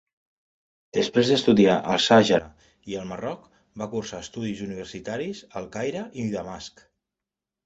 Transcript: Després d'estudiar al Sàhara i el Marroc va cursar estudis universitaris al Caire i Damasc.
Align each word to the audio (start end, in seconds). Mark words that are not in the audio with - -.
Després 0.97 1.27
d'estudiar 1.31 1.75
al 1.95 2.01
Sàhara 2.05 2.47
i 2.93 2.97
el 3.01 3.05
Marroc 3.11 3.43
va 3.83 3.89
cursar 3.93 4.23
estudis 4.29 4.65
universitaris 4.69 5.45
al 5.63 5.71
Caire 5.77 6.03
i 6.25 6.31
Damasc. 6.39 6.85